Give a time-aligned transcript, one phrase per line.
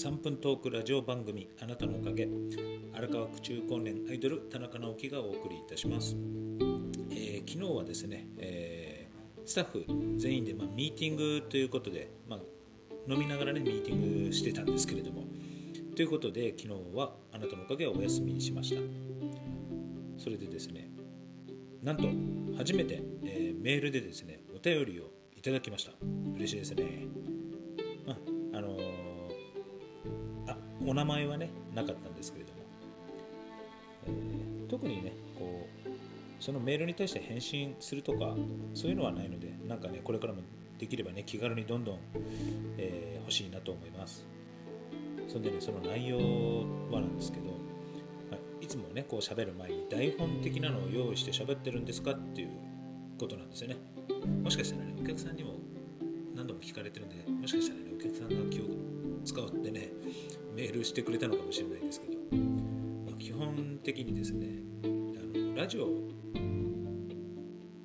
[0.00, 2.26] 3分トークラジオ番組あなたのおかげ。
[2.94, 6.16] 荒川区中高年アイドル田中直樹がお送りいたします、
[7.10, 9.84] えー、昨日はですね、えー、スタッフ
[10.16, 12.40] 全員で、まあ、ミーティングということで、まあ、
[13.12, 15.24] 飲みながらねミーティングしてたんですけれども。
[15.94, 18.80] ということで昨日はあなたのおかげをお休みにしました。
[20.16, 20.88] それでですね
[21.82, 22.08] なんと
[22.56, 25.92] 初めて、えー、メールでですねお便りをいただきました。
[26.36, 27.04] 嬉しいですね。
[28.06, 28.16] あ
[28.56, 28.78] あの
[30.86, 32.58] お名前はねなかったんですけれども、
[34.06, 35.90] えー、特にねこう
[36.42, 38.34] そのメールに対して返信するとか
[38.74, 40.40] そういうのはないのでなんかねこれからも
[40.78, 41.98] できればね気軽にどんどん、
[42.78, 44.26] えー、欲しいなと思います。
[45.28, 46.16] そんでねその内容
[46.90, 47.44] はなんですけど、
[48.30, 52.48] まあ、いつもねこう喋る前に台本的なのを用意して喋ってるんですかっていう
[53.18, 53.76] ことなんですよね。
[54.42, 55.54] もしかしたらねお客さんにも
[56.34, 58.64] 何度も聞かれてるんでもしかしたらねお客さんが気を
[59.24, 59.92] 使ってね
[60.54, 64.48] メールしてくれたのかもしれないですけど、まあ、基本的にですね
[64.84, 65.88] あのラジオ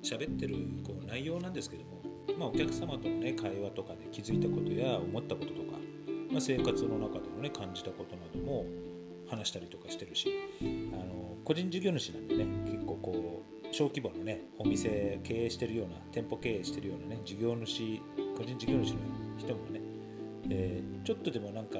[0.02, 2.02] 喋ってるこう内容なんですけども、
[2.38, 5.78] まあ、お客様との、ね、会話とかで気づいたことや思ったこととか、
[6.30, 8.64] まあ、生活の中での、ね、感じたことなども
[9.28, 10.28] 話したりとかしてるし
[10.60, 10.64] あ
[10.96, 18.00] の個人事業主なんでね結構こう小規模のねお店経営してるような店舗経営してるようなね事業主
[18.36, 18.98] 個人事業主の
[19.38, 19.75] 人もね、
[20.50, 21.78] えー、ちょっとでもなんか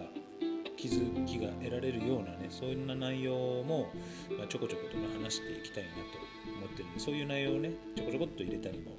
[0.77, 3.91] 気づきが得られるようなねそういう内容も、
[4.36, 5.98] まあ、ちょこちょこと話していきたいなと
[6.59, 8.94] 思ってるんでそういう内容をねちょこちょこっと入れたりも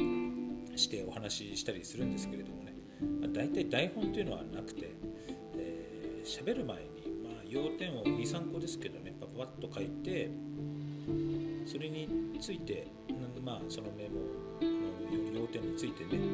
[0.76, 2.74] してお話ししたりするんですけれどもね、
[3.22, 4.96] まあ、大体台本というのはなくて喋、
[5.58, 6.88] えー、る前に、
[7.24, 10.32] まあ、要点を23個ですけどねパパッと書いて
[11.66, 14.20] それについてなんでまあそのメモ
[14.62, 16.27] の要点についてね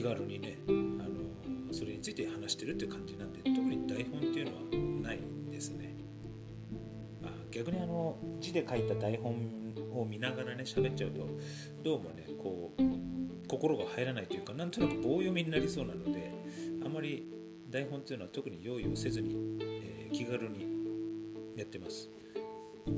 [0.00, 5.94] 気軽にねあのそれについて話してるっていう感じなんで特に台本っていうのはないですね、
[7.20, 9.34] まあ、逆にあの字で書いた台本
[9.92, 11.28] を見ながらね喋っちゃうと
[11.84, 12.82] どうもねこう
[13.46, 16.32] 心が入らないというかなんとなく棒読みになりそうなので
[16.82, 17.30] あまり
[17.68, 20.66] 台本っていうのは特に用意をせずに、えー、気軽に
[21.56, 22.08] やってます。
[22.86, 22.92] こ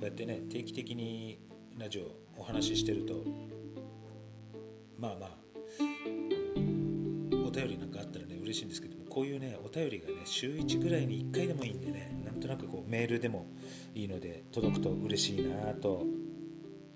[0.00, 1.38] うやってね定期的に
[1.78, 3.22] ラジオお話ししてると
[4.98, 5.41] まあまあ
[7.52, 13.46] 便りなんかあったらね嬉しいんですけどもこういうねお便りがね週1ぐらいに1回でもいいんでねなんとなくこうメールでも
[13.94, 16.04] いいので届くと嬉しいなと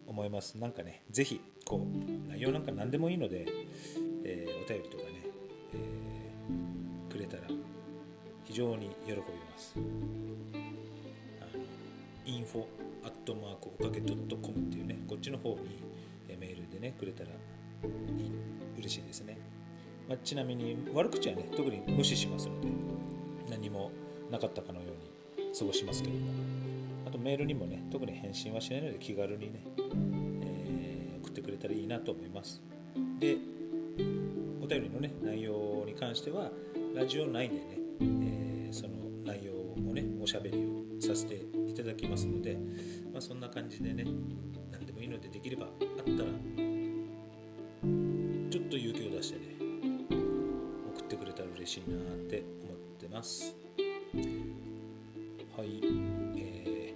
[0.07, 0.57] 思います。
[0.57, 3.47] なんかね是非こう内容なんか何でもいいので、
[4.25, 5.11] えー、お便りとかね、
[5.75, 7.43] えー、くれたら
[8.45, 9.25] 非常に喜びま
[9.59, 9.75] す。
[9.77, 9.79] あ
[11.57, 11.63] の
[12.25, 12.65] インフォ
[13.05, 15.83] アットマークおかげ .com っていうねこっちの方に
[16.39, 17.31] メールでねくれたら
[18.79, 19.36] 嬉しいですね。
[20.09, 22.69] まあ、ちなみに悪口はね特に無視しますので
[23.51, 23.91] 何も
[24.31, 24.87] なかったかのよ
[25.37, 26.57] うに過ごしますけども。
[27.07, 29.63] あとメールにもね特に返信はしないので気軽にね、
[30.43, 32.61] えー、送ってくれたらいいなと思います。
[33.21, 33.37] で
[34.61, 36.51] お便りのね内容に関しては
[36.97, 37.63] ラジオ内でね、
[38.01, 38.95] えー、その
[39.25, 41.37] 内容をねおしゃべりをさせて
[41.69, 42.59] いただきますので、
[43.13, 44.05] まあ、そんな感じでね
[44.73, 46.29] 何でもいいのでできればあったら
[48.51, 49.66] ちょっと勇気を出してね
[51.67, 53.57] 嬉しいなって思ってます。
[55.57, 55.81] はい、
[56.37, 56.95] え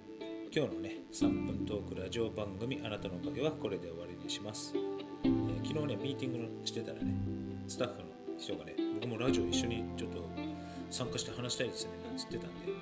[0.48, 4.74] ー、今日のね3分トークラジオ番組あなたのおかげはこれで終わりにします、
[5.24, 7.12] えー、昨日ねミーティングしてたらね
[7.66, 8.04] スタッフの
[8.38, 10.28] 人がね僕もラジオ一緒にちょっと
[10.90, 12.72] 参加して話したいですねなんつってたんで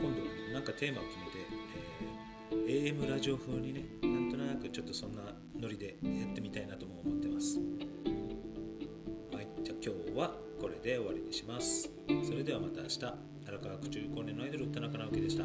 [0.00, 5.22] 今度はねなんかテーマを決めて、えー、AM ラジオ風にねなんとなくちょっとそんな
[5.60, 7.17] ノリでやってみたいなとも思って
[11.30, 11.90] します。
[12.24, 13.04] それではまた明日。
[13.48, 15.44] 荒川区中高年のアイドル田中直樹でした。